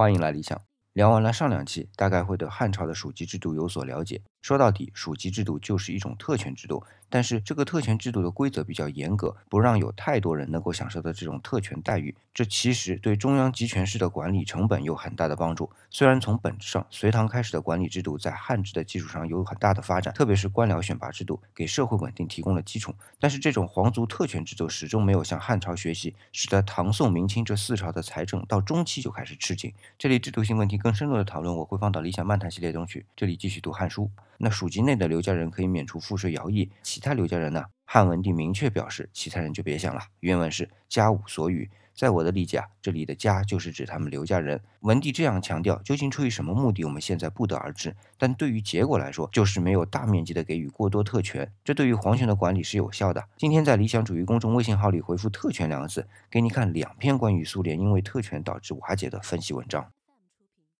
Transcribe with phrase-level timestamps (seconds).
[0.00, 0.58] 欢迎来理想。
[0.94, 4.22] 聊完了上两期，大概会对汉朝的属籍制度有所了解。
[4.40, 12.14] 说到底，属籍制度就是一种特权制度，但是这个特权制度的规则比较严格，不让有太多人能够享受到这种特权待遇。
[12.32, 15.68] 这其实对中央集权式的管理成本有很大的帮助。
[15.90, 22.94] 虽然从本质上，隋唐开始的管理制度在汉制的基础上有很大的发展，特别是官僚选拔制度给社会稳定提供了基础。
[23.18, 29.74] 但是这种皇族特权制度始终没有向汉朝学习，使得唐宋明清这四朝的财政到中期就开始吃紧。
[29.98, 33.04] 这里制度性问题更深入的讨论，我会放到理想漫谈系列中去。
[33.16, 34.04] 这里继续读《汉书》。
[34.42, 37.64] 那属籍内的刘家人可以免除赋税徭役，其他刘家人呢？
[37.86, 40.02] 汉文帝明确表示，其他人就别想了。
[40.20, 41.70] 原文是家无所与。
[41.94, 44.60] 在我的理解啊，这里的家就是指他们刘家人。
[44.80, 47.96] 文帝这样强调，究竟出于什么目的，我们现在不得而知。
[48.18, 53.24] 但对于结果来说，就是没有大面积的给予过多特权，这对于皇权的管理是有效的。
[53.38, 59.90] 今天在理想主义公众微信号里回复“特权”两个字，给你看两篇关于苏联因为特权导致瓦解的分析文章。